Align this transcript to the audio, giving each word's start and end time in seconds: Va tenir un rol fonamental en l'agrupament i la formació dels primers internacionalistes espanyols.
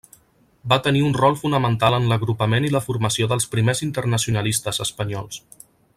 Va 0.71 0.77
tenir 0.85 1.03
un 1.09 1.13
rol 1.17 1.37
fonamental 1.41 1.97
en 1.99 2.09
l'agrupament 2.13 2.67
i 2.69 2.73
la 2.77 2.83
formació 2.87 3.29
dels 3.35 3.49
primers 3.55 3.85
internacionalistes 3.89 4.83
espanyols. 4.87 5.43